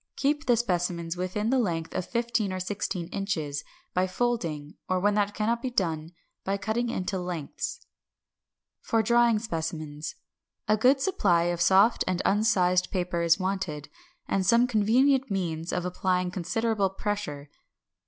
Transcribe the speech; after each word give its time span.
Keep 0.15 0.47
the 0.47 0.57
specimens 0.57 1.15
within 1.15 1.51
the 1.51 1.59
length 1.59 1.93
of 1.93 2.05
fifteen 2.07 2.51
or 2.51 2.59
sixteen 2.59 3.07
inches, 3.09 3.63
by 3.93 4.07
folding, 4.07 4.73
or 4.89 4.99
when 4.99 5.13
that 5.13 5.35
cannot 5.35 5.61
be 5.61 5.69
done, 5.69 6.09
by 6.43 6.57
cutting 6.57 6.89
into 6.89 7.19
lengths. 7.19 7.85
562. 8.81 8.89
=For 8.89 9.05
Drying 9.05 9.37
Specimens= 9.37 10.15
a 10.67 10.75
good 10.75 10.99
supply 11.01 11.43
of 11.53 11.61
soft 11.61 12.03
and 12.07 12.19
unsized 12.25 12.89
paper 12.89 13.21
is 13.21 13.37
wanted; 13.39 13.89
and 14.27 14.43
some 14.43 14.65
convenient 14.65 15.29
means 15.29 15.71
of 15.71 15.85
applying 15.85 16.31
considerable 16.31 16.89
pressure. 16.89 17.51